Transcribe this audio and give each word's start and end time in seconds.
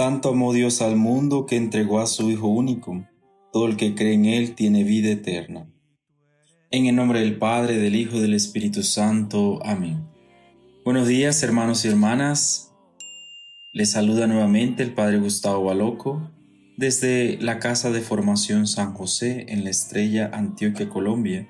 Tanto 0.00 0.30
amó 0.30 0.54
Dios 0.54 0.80
al 0.80 0.96
mundo 0.96 1.44
que 1.44 1.56
entregó 1.56 2.00
a 2.00 2.06
su 2.06 2.30
Hijo 2.30 2.48
único. 2.48 3.06
Todo 3.52 3.66
el 3.66 3.76
que 3.76 3.94
cree 3.94 4.14
en 4.14 4.24
Él 4.24 4.54
tiene 4.54 4.82
vida 4.82 5.10
eterna. 5.10 5.70
En 6.70 6.86
el 6.86 6.96
nombre 6.96 7.20
del 7.20 7.36
Padre, 7.36 7.76
del 7.76 7.94
Hijo 7.94 8.16
y 8.16 8.20
del 8.20 8.32
Espíritu 8.32 8.82
Santo. 8.82 9.60
Amén. 9.62 10.08
Buenos 10.86 11.06
días, 11.06 11.42
hermanos 11.42 11.84
y 11.84 11.88
hermanas. 11.88 12.72
Les 13.74 13.90
saluda 13.90 14.26
nuevamente 14.26 14.82
el 14.82 14.94
Padre 14.94 15.18
Gustavo 15.18 15.64
Baloco 15.64 16.30
desde 16.78 17.36
la 17.38 17.58
Casa 17.58 17.90
de 17.90 18.00
Formación 18.00 18.66
San 18.66 18.94
José 18.94 19.44
en 19.50 19.64
la 19.64 19.70
Estrella 19.70 20.30
Antioquia, 20.32 20.88
Colombia. 20.88 21.46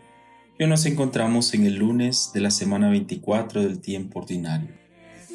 Hoy 0.59 0.66
nos 0.66 0.87
encontramos 0.87 1.54
en 1.54 1.66
el 1.66 1.76
lunes 1.76 2.32
de 2.34 2.40
la 2.40 2.51
semana 2.51 2.90
24 2.90 3.62
del 3.62 3.80
tiempo 3.80 4.18
ordinario. 4.18 4.70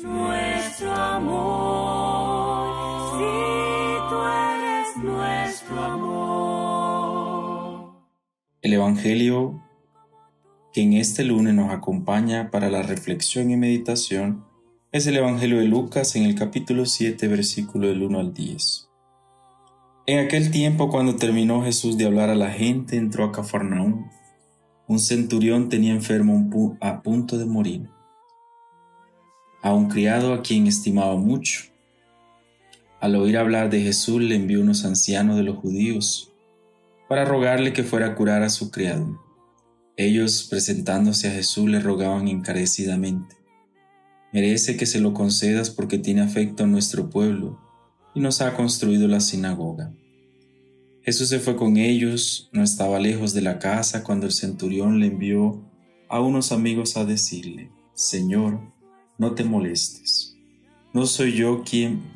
Nuestro 0.04 0.94
amor. 0.94 1.85
El 8.62 8.74
Evangelio 8.74 9.64
que 10.72 10.82
en 10.84 10.94
este 10.94 11.24
lunes 11.24 11.56
nos 11.56 11.72
acompaña 11.72 12.52
para 12.52 12.70
la 12.70 12.84
reflexión 12.84 13.50
y 13.50 13.58
meditación 13.58 14.46
es 14.92 15.08
el 15.08 15.18
Evangelio 15.18 15.58
de 15.58 15.66
Lucas 15.66 16.16
en 16.16 16.24
el 16.24 16.36
capítulo 16.36 16.86
7, 16.86 17.28
versículo 17.28 17.88
del 17.88 18.04
1 18.04 18.20
al 18.20 18.34
10. 18.34 18.90
En 20.06 20.20
aquel 20.20 20.52
tiempo, 20.52 20.90
cuando 20.90 21.16
terminó 21.16 21.64
Jesús 21.64 21.98
de 21.98 22.06
hablar 22.06 22.30
a 22.30 22.36
la 22.36 22.52
gente, 22.52 22.98
entró 22.98 23.24
a 23.24 23.32
Cafarnaúm. 23.32 24.12
Un 24.88 25.00
centurión 25.00 25.70
tenía 25.70 25.94
enfermo 25.94 26.78
a 26.80 27.02
punto 27.02 27.40
de 27.40 27.46
morir, 27.46 27.90
a 29.64 29.74
un 29.74 29.90
criado 29.90 30.32
a 30.32 30.44
quien 30.44 30.68
estimaba 30.68 31.16
mucho. 31.16 31.75
Al 33.06 33.16
oír 33.18 33.38
hablar 33.38 33.70
de 33.70 33.82
Jesús, 33.82 34.20
le 34.20 34.34
envió 34.34 34.60
unos 34.62 34.84
ancianos 34.84 35.38
de 35.38 35.44
los 35.44 35.58
judíos 35.58 36.34
para 37.08 37.24
rogarle 37.24 37.72
que 37.72 37.84
fuera 37.84 38.08
a 38.08 38.16
curar 38.16 38.42
a 38.42 38.50
su 38.50 38.72
criado. 38.72 39.22
Ellos, 39.96 40.48
presentándose 40.50 41.28
a 41.28 41.32
Jesús, 41.32 41.70
le 41.70 41.80
rogaban 41.80 42.28
encarecidamente, 42.28 43.36
merece 44.34 44.76
que 44.76 44.88
se 44.88 45.00
lo 45.00 45.14
concedas 45.14 45.70
porque 45.70 46.00
tiene 46.00 46.22
afecto 46.22 46.64
a 46.64 46.68
nuestro 46.68 47.12
pueblo 47.12 47.60
y 48.16 48.22
nos 48.22 48.42
ha 48.42 48.56
construido 48.56 49.08
la 49.08 49.20
sinagoga. 49.20 49.94
Jesús 51.04 51.30
se 51.30 51.40
fue 51.40 51.56
con 51.56 51.78
ellos, 51.78 52.50
no 52.54 52.64
estaba 52.64 52.98
lejos 53.00 53.36
de 53.36 53.42
la 53.42 53.60
casa 53.60 54.04
cuando 54.04 54.26
el 54.26 54.32
centurión 54.32 55.00
le 55.00 55.06
envió 55.06 55.64
a 56.10 56.22
unos 56.22 56.52
amigos 56.52 56.98
a 56.98 57.06
decirle, 57.06 57.70
Señor, 57.94 58.62
no 59.20 59.36
te 59.36 59.44
molestes, 59.44 60.36
no 60.92 61.06
soy 61.06 61.34
yo 61.34 61.64
quien, 61.64 62.15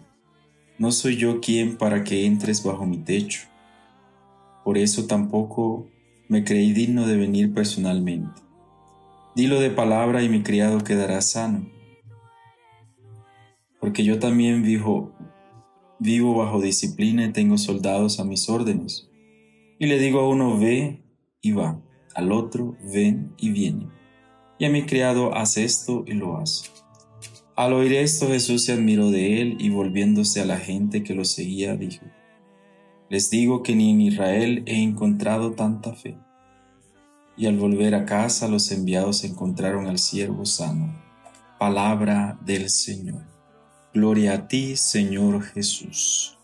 no 0.80 0.92
soy 0.92 1.18
yo 1.18 1.40
quien 1.40 1.78
para 1.78 2.04
que 2.04 2.26
entres 2.26 2.64
bajo 2.64 2.86
mi 2.86 2.98
techo 2.98 3.50
por 4.70 4.78
eso 4.78 5.08
tampoco 5.08 5.88
me 6.28 6.44
creí 6.44 6.74
digno 6.74 7.08
de 7.08 7.18
venir 7.18 7.56
personalmente. 7.56 8.40
Dilo 9.36 9.60
de 9.60 9.72
palabra 9.72 10.22
y 10.22 10.30
mi 10.30 10.44
criado 10.44 10.84
quedará 10.84 11.22
sano. 11.22 11.68
Porque 13.80 14.04
yo 14.04 14.20
también 14.20 14.62
vivo, 14.62 15.12
vivo 15.98 16.36
bajo 16.36 16.62
disciplina 16.62 17.26
y 17.26 17.32
tengo 17.32 17.58
soldados 17.58 18.20
a 18.20 18.26
mis 18.26 18.48
órdenes. 18.48 19.10
Y 19.80 19.88
le 19.88 19.98
digo 19.98 20.20
a 20.20 20.30
uno, 20.30 20.60
ve 20.60 21.02
y 21.42 21.54
va, 21.54 21.82
al 22.14 22.32
otro, 22.32 22.76
ven 22.94 23.34
y 23.38 23.50
viene. 23.50 23.88
Y 24.60 24.66
a 24.66 24.70
mi 24.70 24.86
criado, 24.86 25.34
haz 25.34 25.58
esto 25.58 26.04
y 26.06 26.14
lo 26.14 26.38
hace. 26.38 26.70
Al 27.60 27.74
oír 27.74 27.92
esto 27.92 28.30
Jesús 28.30 28.64
se 28.64 28.72
admiró 28.72 29.12
de 29.12 29.42
él 29.42 29.58
y 29.60 29.70
volviéndose 29.70 30.40
a 30.40 30.46
la 30.46 30.56
gente 30.56 31.04
que 31.04 31.14
lo 31.14 31.26
seguía, 31.26 31.76
dijo, 31.76 32.06
les 33.10 33.30
digo 33.30 33.64
que 33.64 33.76
ni 33.76 33.92
en 33.92 34.00
Israel 34.00 34.64
he 34.66 34.82
encontrado 34.82 35.52
tanta 35.52 35.94
fe. 35.94 36.16
Y 37.36 37.48
al 37.48 37.58
volver 37.58 37.96
a 37.96 38.06
casa 38.06 38.48
los 38.48 38.72
enviados 38.72 39.26
encontraron 39.26 39.88
al 39.88 39.98
siervo 39.98 40.46
sano. 40.46 40.98
Palabra 41.60 42.40
del 42.46 42.70
Señor. 42.70 43.26
Gloria 43.94 44.36
a 44.36 44.48
ti, 44.48 44.78
Señor 44.78 45.44
Jesús. 45.44 46.38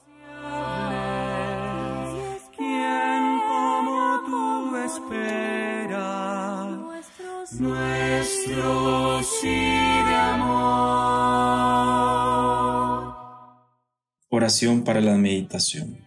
sí 9.42 9.48
de 9.48 10.16
amor. 10.16 11.05
Para 14.84 15.02
la 15.02 15.18
meditación. 15.18 15.98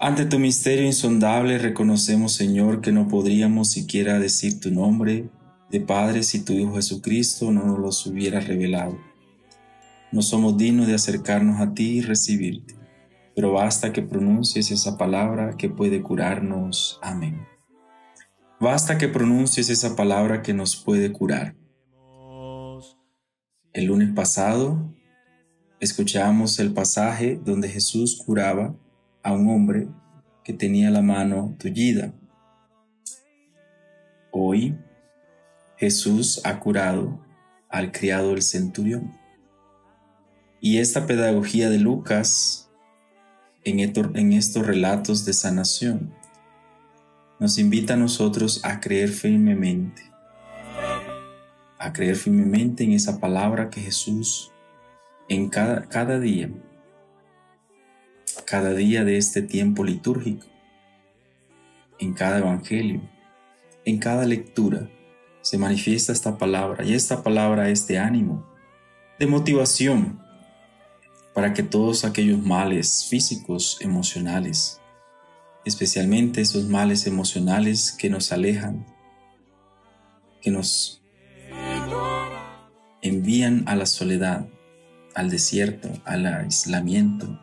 Ante 0.00 0.24
tu 0.24 0.38
misterio 0.38 0.86
insondable 0.86 1.58
reconocemos, 1.58 2.32
Señor, 2.32 2.80
que 2.80 2.90
no 2.90 3.06
podríamos 3.06 3.70
siquiera 3.70 4.18
decir 4.18 4.60
tu 4.60 4.70
nombre 4.70 5.28
de 5.70 5.80
Padre 5.80 6.22
si 6.22 6.42
tu 6.42 6.54
Hijo 6.54 6.76
Jesucristo 6.76 7.52
no 7.52 7.64
nos 7.64 7.78
los 7.80 8.06
hubiera 8.06 8.40
revelado. 8.40 8.98
No 10.10 10.22
somos 10.22 10.56
dignos 10.56 10.86
de 10.86 10.94
acercarnos 10.94 11.60
a 11.60 11.74
ti 11.74 11.98
y 11.98 12.00
recibirte, 12.00 12.74
pero 13.36 13.52
basta 13.52 13.92
que 13.92 14.00
pronuncies 14.00 14.70
esa 14.70 14.96
palabra 14.96 15.58
que 15.58 15.68
puede 15.68 16.00
curarnos. 16.00 16.98
Amén. 17.02 17.46
Basta 18.58 18.96
que 18.96 19.08
pronuncies 19.08 19.68
esa 19.68 19.94
palabra 19.96 20.40
que 20.40 20.54
nos 20.54 20.76
puede 20.76 21.12
curar. 21.12 21.54
El 23.74 23.84
lunes 23.84 24.14
pasado 24.14 24.94
escuchamos 25.80 26.58
el 26.58 26.72
pasaje 26.72 27.40
donde 27.44 27.68
Jesús 27.68 28.20
curaba 28.24 28.74
a 29.22 29.32
un 29.32 29.48
hombre 29.48 29.88
que 30.42 30.52
tenía 30.52 30.90
la 30.90 31.02
mano 31.02 31.54
tullida. 31.58 32.12
Hoy 34.30 34.76
Jesús 35.76 36.40
ha 36.44 36.58
curado 36.58 37.20
al 37.68 37.92
criado 37.92 38.30
del 38.30 38.42
centurión. 38.42 39.16
Y 40.60 40.78
esta 40.78 41.06
pedagogía 41.06 41.70
de 41.70 41.78
Lucas 41.78 42.70
en, 43.64 43.78
en 43.78 44.32
estos 44.32 44.66
relatos 44.66 45.24
de 45.24 45.32
sanación 45.32 46.12
nos 47.38 47.58
invita 47.58 47.94
a 47.94 47.96
nosotros 47.96 48.64
a 48.64 48.80
creer 48.80 49.10
firmemente, 49.10 50.02
a 51.78 51.92
creer 51.92 52.16
firmemente 52.16 52.82
en 52.82 52.92
esa 52.92 53.20
palabra 53.20 53.70
que 53.70 53.80
Jesús 53.80 54.50
en 55.28 55.48
cada, 55.48 55.88
cada 55.88 56.18
día 56.18 56.50
cada 58.48 58.72
día 58.72 59.04
de 59.04 59.18
este 59.18 59.42
tiempo 59.42 59.84
litúrgico, 59.84 60.46
en 61.98 62.14
cada 62.14 62.38
evangelio, 62.38 63.02
en 63.84 63.98
cada 63.98 64.24
lectura, 64.24 64.88
se 65.42 65.58
manifiesta 65.58 66.12
esta 66.12 66.38
palabra 66.38 66.82
y 66.82 66.94
esta 66.94 67.22
palabra 67.22 67.68
es 67.68 67.86
de 67.86 67.98
ánimo, 67.98 68.46
de 69.18 69.26
motivación, 69.26 70.18
para 71.34 71.52
que 71.52 71.62
todos 71.62 72.04
aquellos 72.04 72.42
males 72.42 73.06
físicos, 73.08 73.76
emocionales, 73.80 74.80
especialmente 75.66 76.40
esos 76.40 76.68
males 76.68 77.06
emocionales 77.06 77.92
que 77.92 78.08
nos 78.08 78.32
alejan, 78.32 78.86
que 80.40 80.50
nos 80.50 81.02
envían 83.02 83.64
a 83.66 83.76
la 83.76 83.84
soledad, 83.84 84.48
al 85.18 85.30
desierto, 85.30 85.90
al 86.04 86.26
aislamiento, 86.26 87.40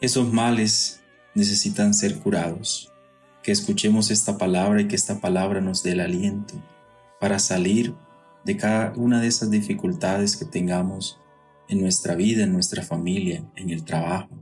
esos 0.00 0.32
males 0.32 1.00
necesitan 1.36 1.94
ser 1.94 2.18
curados. 2.18 2.92
Que 3.44 3.52
escuchemos 3.52 4.10
esta 4.10 4.36
palabra 4.36 4.80
y 4.80 4.88
que 4.88 4.96
esta 4.96 5.20
palabra 5.20 5.60
nos 5.60 5.84
dé 5.84 5.92
el 5.92 6.00
aliento 6.00 6.54
para 7.20 7.38
salir 7.38 7.94
de 8.44 8.56
cada 8.56 8.94
una 8.96 9.20
de 9.20 9.28
esas 9.28 9.48
dificultades 9.48 10.36
que 10.36 10.44
tengamos 10.44 11.20
en 11.68 11.80
nuestra 11.80 12.16
vida, 12.16 12.42
en 12.42 12.52
nuestra 12.52 12.82
familia, 12.82 13.48
en 13.54 13.70
el 13.70 13.84
trabajo, 13.84 14.36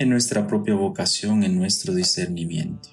en 0.00 0.08
nuestra 0.08 0.48
propia 0.48 0.74
vocación, 0.74 1.44
en 1.44 1.56
nuestro 1.56 1.94
discernimiento, 1.94 2.88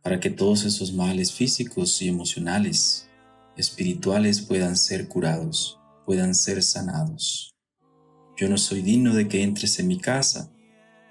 para 0.00 0.20
que 0.20 0.30
todos 0.30 0.64
esos 0.64 0.92
males 0.92 1.32
físicos 1.32 2.00
y 2.00 2.08
emocionales, 2.08 3.08
espirituales 3.56 4.40
puedan 4.42 4.76
ser 4.76 5.08
curados, 5.08 5.80
puedan 6.06 6.36
ser 6.36 6.62
sanados. 6.62 7.52
Yo 8.36 8.48
no 8.48 8.58
soy 8.58 8.82
digno 8.82 9.14
de 9.14 9.28
que 9.28 9.42
entres 9.42 9.78
en 9.78 9.88
mi 9.88 9.98
casa, 9.98 10.50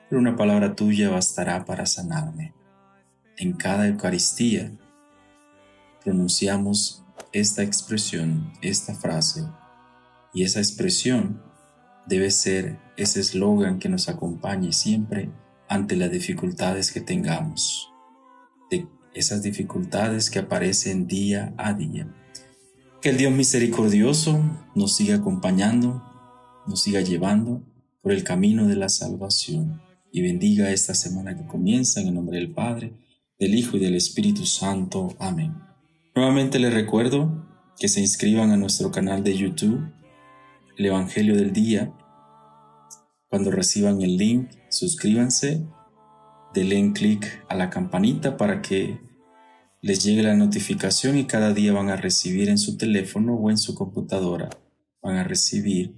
pero 0.10 0.20
una 0.20 0.36
palabra 0.36 0.76
tuya 0.76 1.10
bastará 1.10 1.66
para 1.66 1.86
sanarme. 1.86 2.54
En 3.38 3.54
cada 3.54 3.88
Eucaristía 3.88 4.72
pronunciamos 6.04 7.04
esta 7.32 7.64
expresión, 7.64 8.52
esta 8.62 8.94
frase, 8.96 9.48
y 10.34 10.44
esa 10.44 10.60
expresión 10.60 11.42
debe 12.08 12.32
ser 12.32 12.80
ese 12.98 13.20
eslogan 13.20 13.80
que 13.80 13.90
nos 13.90 14.10
acompañe 14.10 14.74
siempre 14.74 15.30
ante 15.68 15.96
las 15.96 16.12
dificultades 16.12 16.92
que 16.92 17.02
tengamos, 17.02 17.92
de 18.70 18.88
esas 19.14 19.42
dificultades 19.42 20.30
que 20.30 20.40
aparecen 20.40 21.08
día 21.08 21.54
a 21.58 21.74
día. 21.74 22.14
Que 23.02 23.10
el 23.10 23.18
Dios 23.18 23.32
misericordioso 23.32 24.44
nos 24.76 24.96
siga 24.96 25.16
acompañando, 25.16 26.04
nos 26.68 26.82
siga 26.82 27.02
llevando 27.02 27.64
por 28.02 28.12
el 28.12 28.24
camino 28.24 28.68
de 28.68 28.76
la 28.76 28.90
salvación 28.90 29.82
y 30.12 30.22
bendiga 30.22 30.72
esta 30.72 30.94
semana 30.94 31.36
que 31.36 31.46
comienza 31.46 32.02
en 32.02 32.08
el 32.08 32.16
nombre 32.16 32.38
del 32.38 32.54
Padre, 32.54 32.94
del 33.40 33.56
Hijo 33.56 33.78
y 33.78 33.80
del 33.80 33.96
Espíritu 33.96 34.46
Santo. 34.46 35.16
Amén. 35.20 35.54
Nuevamente 36.16 36.60
les 36.60 36.74
recuerdo 36.74 37.48
que 37.80 37.88
se 37.88 38.02
inscriban 38.02 38.52
a 38.52 38.58
nuestro 38.58 38.92
canal 38.92 39.24
de 39.24 39.38
YouTube, 39.38 39.82
el 40.78 40.86
Evangelio 40.86 41.36
del 41.36 41.54
Día. 41.54 41.94
Cuando 43.30 43.50
reciban 43.50 44.02
el 44.02 44.18
link, 44.18 44.50
suscríbanse, 44.70 45.66
denle 46.54 46.92
clic 46.94 47.44
a 47.48 47.56
la 47.56 47.70
campanita 47.70 48.36
para 48.36 48.62
que 48.62 49.00
les 49.82 50.04
llegue 50.04 50.22
la 50.22 50.36
notificación 50.36 51.18
y 51.18 51.26
cada 51.26 51.54
día 51.54 51.74
van 51.74 51.90
a 51.90 51.96
recibir 51.96 52.50
en 52.50 52.58
su 52.58 52.78
teléfono 52.78 53.36
o 53.36 53.50
en 53.50 53.58
su 53.58 53.74
computadora, 53.74 54.50
van 55.02 55.16
a 55.16 55.24
recibir 55.24 55.96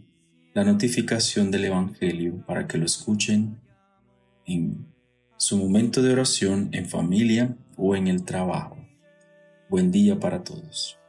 la 0.54 0.64
notificación 0.64 1.50
del 1.50 1.66
Evangelio 1.66 2.44
para 2.46 2.68
que 2.68 2.78
lo 2.78 2.86
escuchen 2.86 3.58
en 4.46 4.86
su 5.38 5.58
momento 5.58 6.02
de 6.02 6.14
oración, 6.14 6.70
en 6.74 6.86
familia 6.86 7.56
o 7.76 7.96
en 7.96 8.08
el 8.08 8.24
trabajo. 8.24 8.78
Buen 9.68 9.92
día 9.92 10.20
para 10.20 10.44
todos. 10.44 11.00